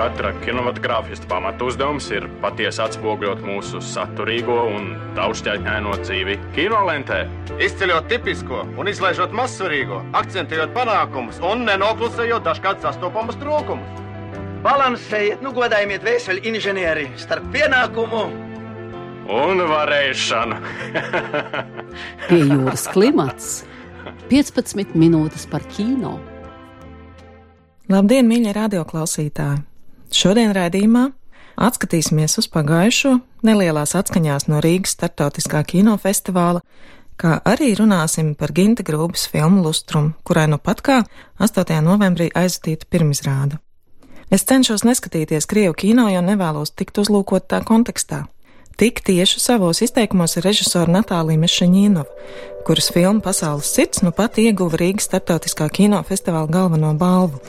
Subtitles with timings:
[0.00, 7.18] Katra kinematogrāfista pamatuzdevums ir patiesi atspoguļot mūsu saturīgo un daudzšķaitņaino dzīvi kinolentē.
[7.60, 14.00] Izceļot tipisko un izlaižot mazsvarīgo, akcentējot panākumus un nenoklusējot dažkārt sastopamus trūkumus.
[14.64, 18.24] Balansējiet, nu godājiet vēseli inženieri starp pienākumu
[19.30, 20.58] un varēšanu.
[22.28, 23.52] Pie jūras klimats
[24.30, 26.12] 15 minūtes par kino.
[27.90, 29.64] Labdien, mīļie radioklausītāji!
[30.14, 31.08] Šodien raidījumā
[31.58, 36.62] atskatīsimies uz pagājušo nelielās atskaņās no Rīgas startautiskā kinofestivāla,
[37.18, 41.00] kā arī runāsim par Ginta Grūbas filmu Lustrum, kurai nu pat kā
[41.42, 41.80] 8.
[41.82, 43.58] novembrī aizvadīta pirmizrāda.
[44.30, 48.28] Es cenšos neskatīties Krievu kino, jo nevēlos tikt uzlūkot tā kontekstā.
[48.80, 52.06] Tik tieši savos izteikumos ir režisora Natālija Mešaņīnova,
[52.64, 57.42] kuras filma Pasaules sirds nu pat ieguva Rīgas starptautiskā kinofestivāla galveno balvu.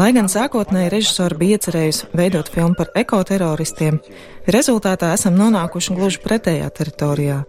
[0.00, 4.00] Lai gan sākotnēji režisora bija iecerējusi veidot filmu par ekoteroristiem,
[4.48, 7.42] rezultātā esam nonākuši gluži pretējā teritorijā.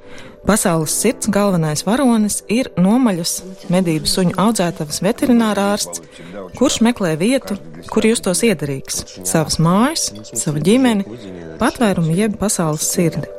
[0.44, 3.38] Pasaules sirds galvenais varonis ir nomaļas
[3.72, 6.04] medību suņu audzētavas veterinārārsts,
[6.60, 7.56] kurš meklē vietu,
[7.88, 11.08] kur justos iederīgs- savas mājas, savu ģimeni,
[11.64, 13.30] patvērumu jeb pasaules sirdi.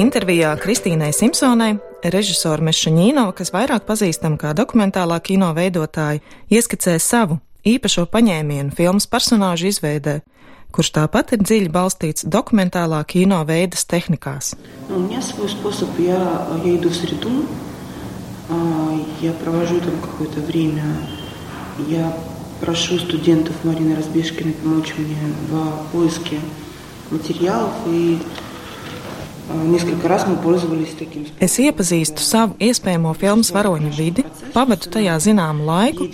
[0.00, 1.74] Intervijā Kristīnai Simpsonai
[2.10, 7.36] režisora Mešaņīnova, kas vairāk pazīstama kā dokumentālā kino veidotāja, ieskicē savu
[7.66, 10.20] īpašo paņēmienu filmas personāžu izveidē,
[10.75, 14.55] kurš tāpat ir dziļi balstīts dokumentālā kino veidas tehnikās.
[14.89, 15.89] У меня свой способ.
[15.97, 17.45] Я, я иду в среду,
[18.49, 20.83] а, я провожу там какое-то время,
[21.87, 22.15] я
[22.59, 25.17] прошу студентов Марины Разбежкиной помочь мне
[25.49, 26.39] в поиске
[27.11, 28.19] материалов и
[31.40, 34.24] Es iepazīstu savu iespējamo filmas varoņu vidi,
[34.54, 36.06] pavadu tajā zināmu laiku,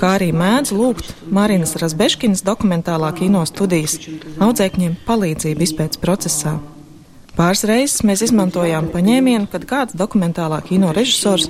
[0.00, 3.98] kā arī mēdzu lūgt Marinas Razbeškinas dokumentālā kino studijas
[4.40, 6.56] audzēkņiem palīdzību izpētes procesā.
[7.38, 11.46] Pāris reizes mēs izmantojām paņēmienu, kad kāds dokumentālā kino režisors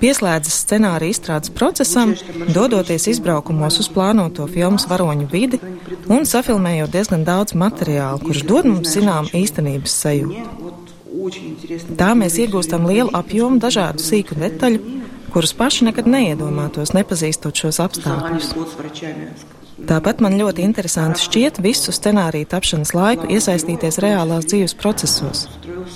[0.00, 2.16] pieslēdzas scenārija izstrādes procesam,
[2.56, 5.60] dodoties izbraukumos uz plānoto filmas varoņu vidi
[6.10, 10.67] un safilmējot diezgan daudz materiālu, kurš dod mums zinām īstenības sajūtu.
[11.98, 14.96] Tā mēs iegūstam lielu apjomu dažādu sīku detaļu,
[15.32, 18.52] kurus paši nekad neiedomātos, nepazīstot šos apstākļus.
[19.88, 25.44] Tāpat man ļoti interesanti šķiet visu scenāriju tapšanas laiku iesaistīties reālās dzīves procesos.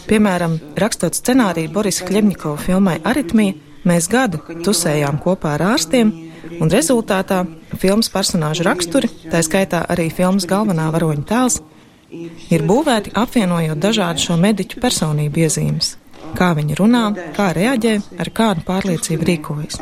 [0.06, 3.56] Piemēram, rakstot scenāriju Borisa Kļebņikova filmai Aritmija,
[3.88, 6.12] mēs gadu tusējām kopā ar ārstiem,
[6.62, 7.42] un rezultātā
[7.74, 11.58] filmas personāžu raksturi, tā skaitā arī filmas galvenā varoņa tēls,
[12.52, 15.96] ir būvēti apvienojot dažādu šo mediķu personību iezīmes-
[16.38, 17.04] kā viņi runā,
[17.36, 19.80] kā reaģē, ar kādu pārliecību rīkojas.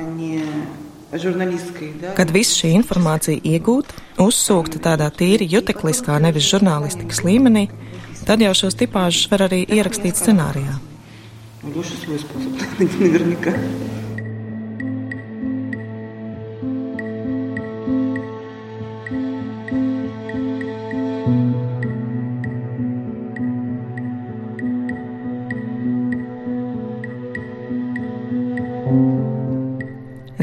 [2.17, 7.69] Kad visa šī informācija iegūta, uzsūkta tādā tīri jutekliskā, nevis žurnālistikas līmenī,
[8.27, 10.79] tad jau šos tipāžus var arī ierakstīt scenārijā.
[11.65, 13.99] Gluži svoj spēcīgi, nevienmēr.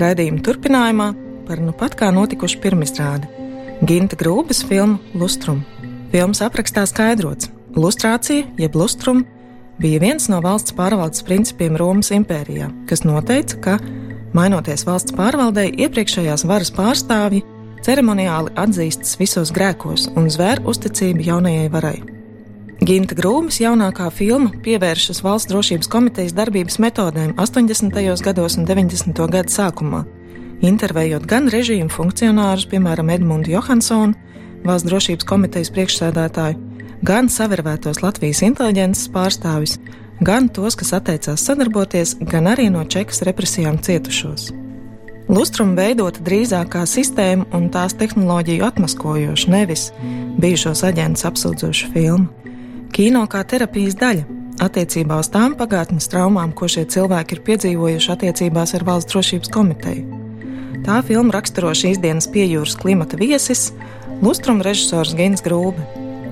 [0.08, 1.08] Raidījuma turpinājumā
[1.48, 3.28] par nu pat kā notikušu pirmizrādi
[3.88, 5.60] Ginta Grūbas filmu Lustrum.
[6.14, 9.26] Filmas aprakstā skaidrots, lustrācija jeb lustrum
[9.82, 13.78] bija viens no valsts pārvaldes principiem Romas impērijā, kas noteica, ka,
[14.38, 17.44] mainoties valsts pārvaldei, iepriekšējās varas pārstāvji
[17.84, 21.98] ceremoniāli atzīstas visos grēkos un zvēr uzticību jaunajai varai.
[22.88, 27.98] Ginta Grūmas jaunākā filma pievēršas valsts drošības komitejas darbības metodēm 80.
[28.24, 29.18] gados un 90.
[29.34, 30.06] gadu sākumā,
[30.64, 34.16] intervējot gan režīmu funkcionārus, piemēram, Edmundu Johansonu,
[34.64, 36.62] valsts drošības komitejas priekšsēdētāju,
[37.04, 39.76] gan savervētos Latvijas inteliģences pārstāvis,
[40.24, 44.54] gan tos, kas atteicās sadarboties, gan arī no čekas represijām cietušos.
[45.28, 49.90] Lustrum veidota drīzāk kā sistēma un tās tehnoloģiju atmaskojoša, nevis
[50.40, 52.47] bijušos aģentus apsūdzoša filma.
[52.94, 54.26] Kino kā terapijas daļa
[54.64, 60.24] attiecībā uz tām pagātnes traumām, ko šie cilvēki ir piedzīvojuši attiecībās ar Valsts drošības komiteju.
[60.88, 63.72] Tā filma raksturo šīs dienas piejūras klimata viesis,
[64.24, 65.84] Lustrum režisors Gins Grūbe.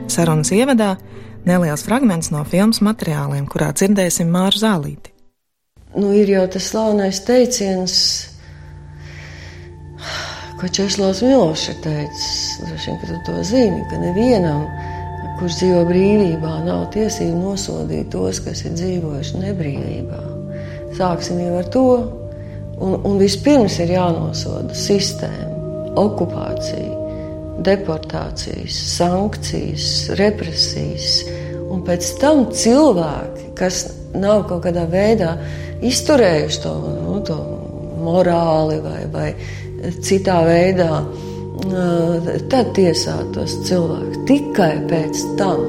[0.10, 0.96] Sarunas ievadā
[1.46, 5.12] neliels fragments no filmas materiāliem, kurā dzirdēsim Māru Zālīti.
[5.96, 7.94] Nu, ir jau tas slavenais teiciens,
[10.60, 12.34] ko Česlavs Milošs ir teicis,
[12.66, 14.66] droši vien, ka tu to zini, ka nevienam,
[15.40, 20.22] kurš dzīvo brīvībā, nav tiesību nosodīt tos, kas ir dzīvojuši nebrīvībā.
[20.96, 21.88] Sāksim jau ar to.
[22.76, 25.52] Un, un vispirms ir jānosoda sistēma,
[26.00, 26.96] okupācija,
[27.64, 31.22] deportācijas, sankcijas, represijas.
[31.72, 33.86] Un pēc tam cilvēki, kas
[34.16, 35.36] nav kaut kādā veidā
[35.84, 36.74] izturējuši to,
[37.06, 37.40] nu, to
[38.06, 39.30] morāli vai, vai
[40.04, 40.90] citā veidā,
[42.52, 45.66] tad tiesāt tos cilvēkus tikai pēc tam.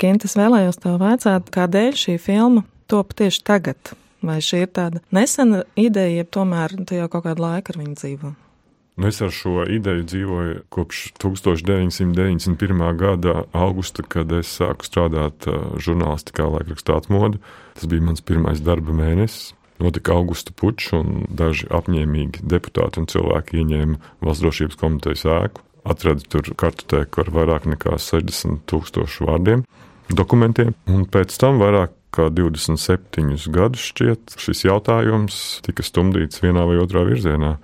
[0.00, 3.94] Gentis vēlējos tev vaicāt, kādēļ šī filma top tieši tagad?
[4.20, 7.96] Vai šī ir tāda nesena ideja, ja tomēr tu jau kaut kādu laiku ar viņu
[7.96, 8.32] dzīvo?
[9.00, 12.82] Nu, es ar šo ideju dzīvoju kopš 1991.
[13.00, 15.46] gada augusta, kad es sāku strādāt
[15.80, 17.40] žurnālistikā, laikrakstā atmodu.
[17.78, 19.54] Tas bija mans pirmais darba mēnesis.
[19.80, 25.64] Notika augusta pučs, un daži apņēmīgi deputāti un cilvēki ieņēma valsts drošības komitejas ēku.
[25.88, 29.64] Atradu tur kartotēku ar vairāk nekā 60 tūkstošu vārdiem,
[30.12, 36.82] dokumentiem, un pēc tam vairāk kā 27 gadus šķiet šis jautājums tika stumdīts vienā vai
[36.84, 37.56] otrā virzienā.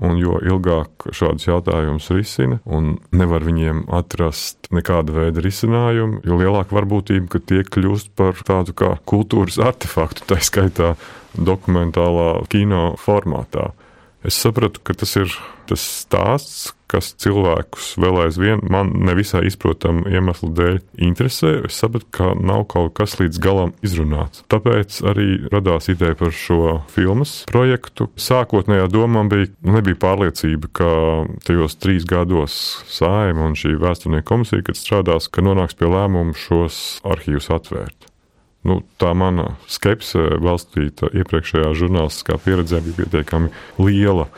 [0.00, 6.72] Un jo ilgāk šādus jautājumus risina un nevar viņiem atrast nekāda veida risinājumu, jo lielāka
[6.78, 10.94] varbūtība, ka tie kļūst par tādu kā kultūras artefaktu, tā skaitā
[11.36, 13.70] dokumentālā kino formātā.
[14.26, 15.32] Es sapratu, ka tas ir
[15.70, 21.52] tas stāsts, kas cilvēkus vēl aizvien man nevisai izprotamu iemeslu dēļ interesē.
[21.68, 24.42] Es sapratu, ka nav kaut kas līdz galam izrunāts.
[24.50, 28.10] Tāpēc arī radās ideja par šo filmas projektu.
[28.20, 30.90] Sākotnējā doma bija, nebija pārliecība, ka
[31.46, 32.58] tajos trīs gados
[32.90, 38.09] saima un šī vēsturnieka komisija, kad strādās, ka nonāks pie lēmuma šos arhīvus atvērt.
[38.66, 43.48] Nu, tā mana skepse, balstīta iepriekšējā žurnālistiskā pieredzē, bija pietiekami
[43.80, 44.28] liela.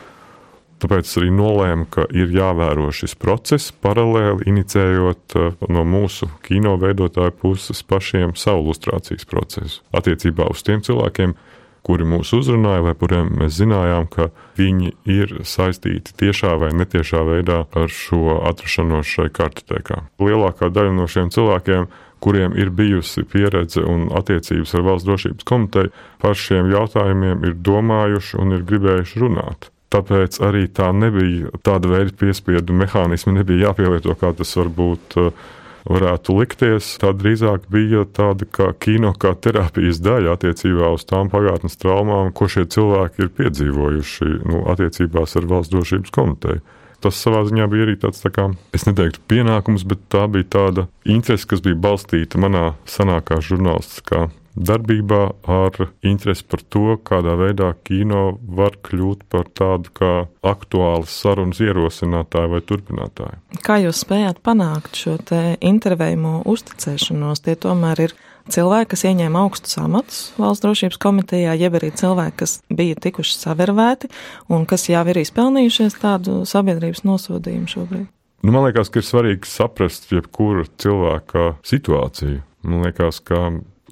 [0.83, 7.35] Tāpēc arī nolēmu, ka ir jāvēro šis process, paralēli inicējot eh, no mūsu kino veidotāju
[7.39, 9.83] puses pašiem savu ilustrācijas procesu.
[9.95, 11.35] Attiecībā uz tiem cilvēkiem,
[11.83, 14.29] kuri mūs uzrunāja, vai kuriem mēs zinājām, ka
[14.59, 20.01] viņi ir saistīti tiešā vai netiešā veidā ar šo atrašanos šai kartotēkā.
[20.23, 21.87] Lielākā daļa no šiem cilvēkiem
[22.23, 25.91] kuriem ir bijusi pieredze un attiecības ar valsts drošības komiteju,
[26.23, 29.69] par šiem jautājumiem ir domājuši un ir gribējuši runāt.
[29.93, 35.43] Tāpēc arī tā nebija tāda veida piespiedu mehānismi, nebija jāpielieto, kā tas varbūt uh,
[35.85, 36.93] varētu likties.
[37.01, 42.49] Tā drīzāk bija tāda kā kino, kā terapijas daļa attiecībā uz tām pagātnes traumām, ko
[42.49, 46.63] šie cilvēki ir piedzīvojuši nu, attiecībās ar valsts drošības komiteju
[47.03, 50.87] tas savā ziņā bija arī tāds, tā kā, es neteiktu pienākums, bet tā bija tāda
[51.03, 58.37] interese, kas bija balstīta manā senākā žurnālistiskā darbībā ar interesi par to, kādā veidā kino
[58.43, 60.11] var kļūt par tādu kā
[60.45, 63.39] aktuālas sarunas ierosinātāju vai turpinātāju.
[63.65, 65.17] Kā jūs spējāt panākt šo
[65.57, 67.43] intervējumu uzticēšanos?
[67.45, 68.15] Tie tomēr ir
[68.51, 74.09] cilvēki, kas ieņēma augstus amatus valsts drošības komitejā, jeb arī cilvēki, kas bija tikuši savervēti
[74.53, 78.07] un kas jau ir izpelnījušies tādu sabiedrības nosodījumu šobrīd.
[78.43, 82.41] Nu, man liekas, ka ir svarīgi saprast jebkura cilvēka situāciju.
[82.67, 83.39] Man liekas, ka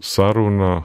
[0.04, 0.82] saruna,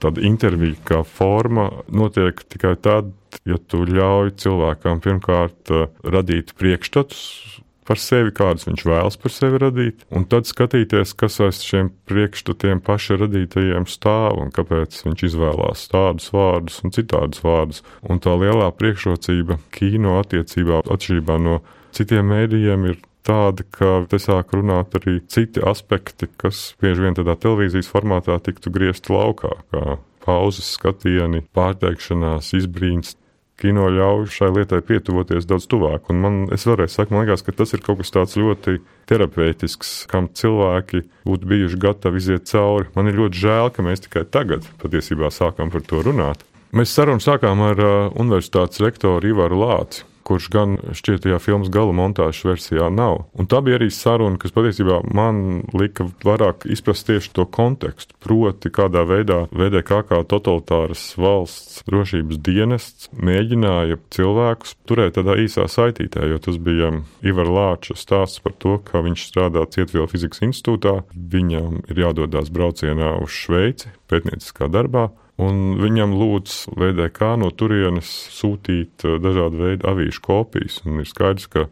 [0.00, 3.12] tāda intervija kā forma notiek tikai tad,
[3.44, 7.60] ja tu ļauj cilvēkam pirmkārt radīt priekšstatus
[7.90, 12.78] par sevi, kādus viņš vēlas par sevi radīt, un tad skatīties, kas aiz šiem priekšstatiem
[12.86, 17.82] paša radītajiem stāv un kāpēc viņš izvēlās tādus vārdus un citādus vārdus.
[18.06, 21.58] Un tā lielā priekšrocība kino attiecībā, atšķirībā no
[21.96, 27.34] citiem mēdījiem, ir tāda, ka te sāk runāt arī citi aspekti, kas bieži vien tādā
[27.42, 33.16] televīzijas formātā tiktu griezti laukā, kā pauzes, skatieni, pārteikšanās, izbrīns
[33.60, 36.10] kino ļauj šai lietai pietuvoties daudz tuvāk.
[36.12, 38.78] Un man, es varēju sakot, man liekas, ka tas ir kaut kas tāds ļoti
[39.10, 42.90] terapeitisks, kam cilvēki būtu bijuši gatavi iziet cauri.
[42.96, 46.46] Man ir ļoti žēl, ka mēs tikai tagad patiesībā sākam par to runāt.
[46.76, 51.94] Mēs sarunu sākām ar uh, universitātes rektoru Ivaru Lāci kurš gan šķiet tajā filmas gala
[51.96, 53.26] montāžas versijā nav.
[53.38, 58.16] Un tā bija arī saruna, kas patiesībā man lika vairāk izprast tieši to kontekstu.
[58.20, 66.26] Proti, kādā veidā VDK kā totalitāras valsts drošības dienests mēģināja cilvēkus turēt tādā īsā saitītē,
[66.30, 66.92] jo tas bija
[67.26, 71.00] Ivar Lāča stāsts par to, kā viņš strādā Cietvielu fizikas institūtā.
[71.14, 75.08] Viņam ir jādodas braucienā uz Šveici pētnieciskā darbā
[75.40, 80.80] un viņam lūdz VDK no turienes sūtīt eh, dažādu veidu avīšu kopijas.
[80.86, 81.66] Un ir skaidrs, ka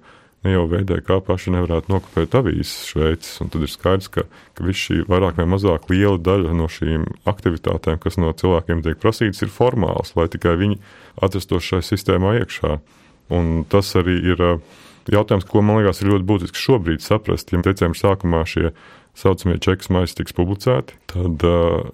[0.46, 0.66] ne jau
[1.04, 3.40] kā paši nevarētu nokopēt avīzes šveicis.
[3.42, 7.06] Un tad ir skaidrs, ka, ka viss šī vairāk vai mazāk liela daļa no šīm
[7.28, 10.78] aktivitātēm, kas no cilvēkiem tiek prasītas, ir formāls, lai tikai viņi
[11.20, 12.78] atrastos šajā sistēmā iekšā.
[13.34, 14.44] Un tas arī ir
[15.12, 17.52] jautājums, ko man liekas, ir ļoti būtiski šobrīd saprast.
[17.52, 18.70] Ja decembra sākumā šie
[19.18, 21.42] saucamie čekas maisi tiks publicēti, tad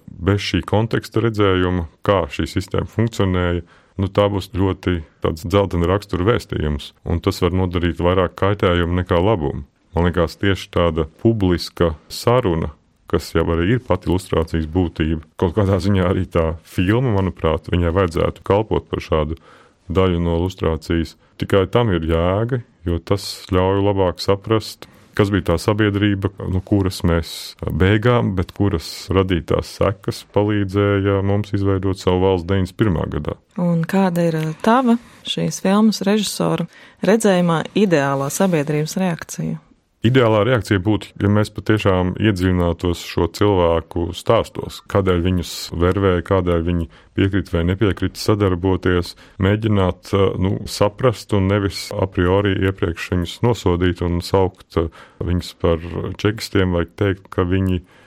[0.07, 3.65] bez šī konteksta redzējuma, kā šī sistēma funkcionēja,
[4.01, 4.99] nu, tā būs ļoti
[5.41, 9.65] dzeltena rakstura vēstījums, un tas var nodarīt vairāk kaitējumu nekā labumu.
[9.95, 12.73] Man liekas, tieši tāda publiska saruna,
[13.07, 17.93] kas jau arī ir pati ilustrācijas būtība, kaut kādā ziņā arī tā filma, manuprāt, viņai
[17.95, 19.39] vajadzētu kalpot par šādu
[19.87, 21.15] daļu no ilustrācijas.
[21.39, 27.01] Tikai tam ir jēga, jo tas ļauj labāk saprast, kas bija tā sabiedrība, no kuras
[27.07, 27.29] mēs
[27.65, 33.11] beigām, bet kuras radītās sekas palīdzēja mums izveidot savu valsts 91.
[33.17, 33.37] gadā.
[33.61, 36.67] Un kāda ir tava šīs filmas režisora
[37.05, 39.64] redzējumā ideālā sabiedrības reakcija?
[40.05, 46.87] Ideālā reakcija būtu, ja mēs patiešām iedziļinātos šo cilvēku stāstos, kādēļ viņus vervēja, kādēļ viņi
[47.17, 54.21] piekrita vai nepiekrita sadarboties, mēģināt nu, saprast un nevis a priori iepriekš viņus nosodīt un
[54.25, 54.77] saukt
[55.25, 55.81] viņus par
[56.21, 58.03] čekistiem vai teikt, ka viņi ir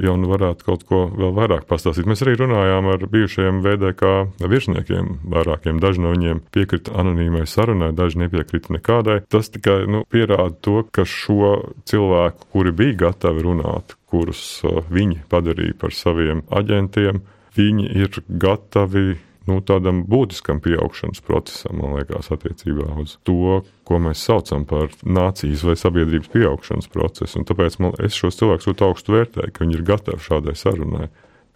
[0.00, 2.08] jau nu varētu kaut ko vēl vairāk pastāstīt.
[2.08, 4.12] Mēs arī runājām ar bijušajiem VDK
[4.52, 5.80] virsniekiem, vairākiem.
[5.82, 9.20] Daži no viņiem piekrita anonīmai sarunai, daži nepiekrita nekādai.
[9.32, 11.54] Tas tikai nu, pierāda to, ka šo
[11.88, 17.22] cilvēku, kuri bija gatavi runāt, kurus uh, viņi padarīja par saviem aģentiem,
[17.56, 19.18] viņi ir gatavi
[19.48, 25.64] nu, tādam būtiskam pieaugšanas procesam, man liekas, attiecībā uz to, ko mēs saucam par nācijas
[25.66, 27.40] vai sabiedrības pieaugšanas procesu.
[27.40, 31.08] Un tāpēc man, es šos cilvēkus ļoti augstu vērtēju, ka viņi ir gatavi šādai sarunai.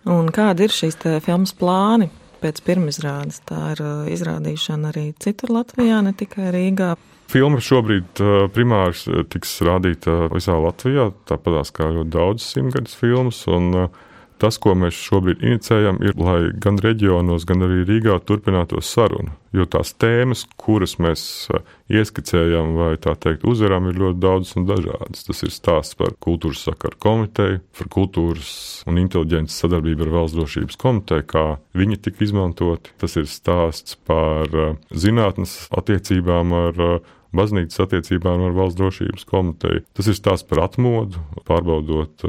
[0.07, 2.11] Un kādi ir šīs filmas plāni
[2.43, 3.41] pēc pirmizrādes?
[3.49, 6.95] Tā ir uh, izrādīšana arī citur Latvijā, ne tikai Rīgā.
[7.31, 13.43] Filma šobrīd uh, primāri uh, tiks rādīta visā Latvijā, tāpat kā ļoti daudz simtgadus filmas.
[13.51, 14.05] Un, uh,
[14.37, 19.33] Tas, ko mēs šobrīd inicējam, ir, lai gan reģionos, gan arī Rīgā turpinātos saruna.
[19.57, 24.67] Jo tās tēmas, kuras mēs uh, ieskicējam vai tā teikt uzvarām, ir ļoti daudzas un
[24.69, 25.25] dažādas.
[25.25, 28.51] Tas ir stāsts par kultūras sakaru komiteju, par kultūras
[28.91, 31.47] un inteliģences sadarbību ar valsts drošības komiteju, kā
[31.81, 32.93] viņi tika izmantoti.
[33.01, 39.87] Tas ir stāsts par uh, zinātnes attiecībām ar uh, baznīcas attiecībām ar valsts drošības komiteju.
[39.97, 42.29] Tas ir stāsts par atmodu, pārbaudot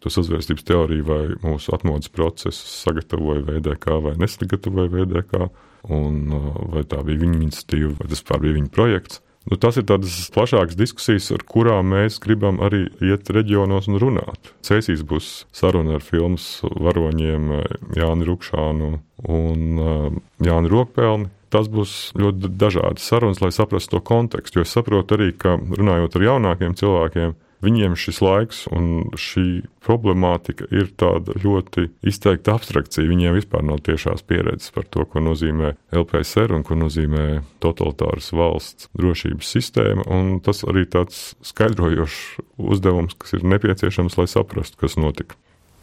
[0.00, 5.48] to sazvērstības teoriju vai mūsu atmodas procesus sagatavoja VDK vai nesagatavoja VDK,
[5.92, 9.20] un uh, vai tā bija viņa iniciatīva, vai tas bija viņa projekts.
[9.48, 14.52] Nu, tas ir tādas plašākas diskusijas, ar kurām mēs gribam arī iet reģionos un runāt.
[14.66, 17.62] Cēsīs būs saruna ar filmas varoņiem uh,
[17.96, 18.90] Jāni Rukšānu
[19.28, 20.08] un uh,
[20.44, 21.32] Jāni Rokpelni.
[21.50, 24.60] Tas būs ļoti dažādas sarunas, lai saprastu to kontekstu.
[24.60, 30.64] Jo es saprotu arī, ka runājot ar jaunākiem cilvēkiem, Viņiem šis laiks un šī problemātika
[30.72, 33.08] ir tāda ļoti izteikta abstrakcija.
[33.08, 38.88] Viņiem vispār nav tiešās pieredzes par to, ko nozīmē LPSR un ko nozīmē totalitāras valsts
[38.96, 40.08] drošības sistēma.
[40.46, 45.36] Tas arī tāds skaidrojošs uzdevums, kas ir nepieciešams, lai saprastu, kas notika.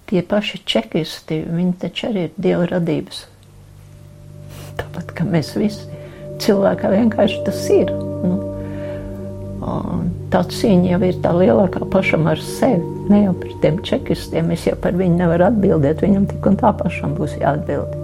[0.09, 3.25] Tie paši čekisti, viņi taču arī ir dieva radības.
[4.81, 5.89] Tāpat kā mēs visi,
[6.41, 7.91] cilvēkā vienkārši tas ir.
[7.91, 8.56] Nu,
[9.57, 12.83] Tā cīņa jau ir tā lielākā pašam ar sevi.
[13.09, 14.51] Ne jau par tiem čekistiem.
[14.53, 16.03] Es jau par viņu nevaru atbildēt.
[16.05, 17.95] Viņam tik un tā pašam būs jāatbild.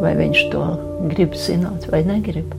[0.00, 0.64] Vai viņš to
[1.12, 2.56] grib zināt vai negrib.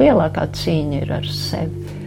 [0.00, 1.99] Lielākā cīņa ir ar sevi.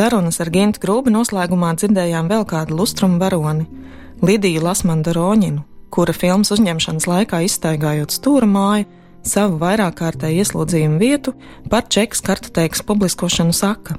[0.00, 3.66] Sarunas ar Gintu Grūbi noslēgumā dzirdējām vēl kādu lustrumu varoni-
[4.26, 5.60] Lidiju Lasmanu Roņinu,
[5.92, 8.86] kura filmas uzņemšanas laikā izstaigājot stūra māju,
[9.22, 11.34] savu vairāk kārtēju ieslodzījumu vietu
[11.68, 13.98] par čekas kartoteikas publiskošanu saka.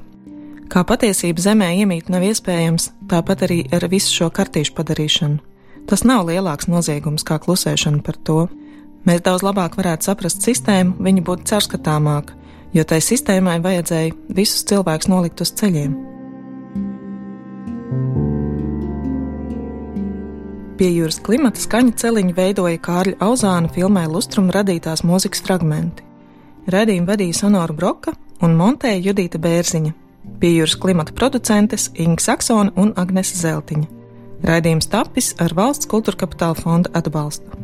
[0.66, 5.38] Kā patiesība zemē iemīt nav iespējams, tāpat arī ar visu šo kartīšu padarīšanu.
[5.86, 8.48] Tas nav lielāks noziegums kā klusēšana par to.
[9.06, 12.41] Mēs daudz labāk varētu saprast sistēmu, viņa būtu caurskatāmāka,
[12.72, 15.94] jo tai sistēmai vajadzēja visus cilvēkus nolikt uz ceļiem.
[20.82, 26.02] Pie jūras klimata skaņa celiņu veidoja Kārļa Auzāna filmē Lustruma radītās mūzikas fragmenti.
[26.72, 29.92] Radījumu vadīja Sonora Broka un montēja Judita Bērziņa,
[30.42, 33.90] pie jūras klimata producentes Inga Saksona un Agnese Zeltiņa.
[34.42, 37.61] Raidījums tapis ar valsts kultūra kapitāla fonda atbalstu.